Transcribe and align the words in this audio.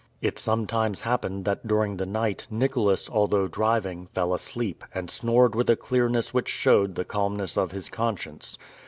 It 0.19 0.39
sometimes 0.39 1.01
happened 1.01 1.45
that 1.45 1.67
during 1.67 1.97
the 1.97 2.07
night, 2.07 2.47
Nicholas, 2.49 3.07
although 3.07 3.47
driving, 3.47 4.07
fell 4.07 4.33
asleep, 4.33 4.83
and 4.95 5.11
snored 5.11 5.53
with 5.53 5.69
a 5.69 5.75
clearness 5.75 6.33
which 6.33 6.49
showed 6.49 6.95
the 6.95 7.05
calmness 7.05 7.55
of 7.55 7.71
his 7.71 7.87
conscience. 7.87 8.57